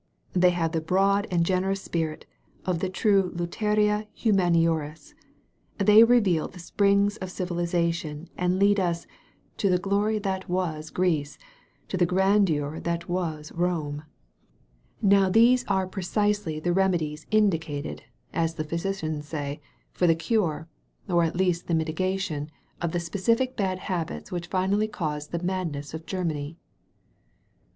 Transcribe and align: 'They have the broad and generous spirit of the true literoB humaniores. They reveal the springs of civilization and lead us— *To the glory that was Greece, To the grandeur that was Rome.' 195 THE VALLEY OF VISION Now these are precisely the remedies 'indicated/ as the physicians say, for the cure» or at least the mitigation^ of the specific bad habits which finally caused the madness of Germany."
'They 0.33 0.49
have 0.49 0.71
the 0.71 0.81
broad 0.81 1.27
and 1.29 1.45
generous 1.45 1.83
spirit 1.83 2.25
of 2.65 2.79
the 2.79 2.89
true 2.89 3.31
literoB 3.35 4.07
humaniores. 4.17 5.13
They 5.77 6.03
reveal 6.03 6.47
the 6.47 6.57
springs 6.57 7.17
of 7.17 7.29
civilization 7.29 8.27
and 8.35 8.57
lead 8.57 8.79
us— 8.79 9.05
*To 9.57 9.69
the 9.69 9.77
glory 9.77 10.17
that 10.17 10.49
was 10.49 10.89
Greece, 10.89 11.37
To 11.89 11.97
the 11.97 12.07
grandeur 12.07 12.79
that 12.79 13.07
was 13.07 13.51
Rome.' 13.51 14.01
195 15.01 15.09
THE 15.11 15.13
VALLEY 15.13 15.13
OF 15.13 15.13
VISION 15.13 15.19
Now 15.19 15.29
these 15.29 15.65
are 15.85 15.87
precisely 15.87 16.59
the 16.59 16.73
remedies 16.73 17.27
'indicated/ 17.29 18.03
as 18.33 18.55
the 18.55 18.63
physicians 18.63 19.27
say, 19.27 19.61
for 19.93 20.07
the 20.07 20.15
cure» 20.15 20.67
or 21.07 21.21
at 21.23 21.35
least 21.35 21.67
the 21.67 21.75
mitigation^ 21.75 22.47
of 22.81 22.91
the 22.93 22.99
specific 22.99 23.55
bad 23.55 23.77
habits 23.77 24.31
which 24.31 24.47
finally 24.47 24.87
caused 24.87 25.29
the 25.31 25.43
madness 25.43 25.93
of 25.93 26.07
Germany." 26.07 26.57